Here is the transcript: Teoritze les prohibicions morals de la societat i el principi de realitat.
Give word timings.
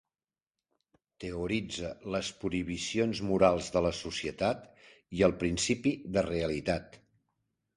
Teoritze 1.23 1.91
les 2.15 2.31
prohibicions 2.39 3.21
morals 3.33 3.69
de 3.77 3.83
la 3.89 3.93
societat 3.99 4.65
i 5.19 5.23
el 5.29 5.37
principi 5.45 5.95
de 6.17 6.25
realitat. 6.31 6.99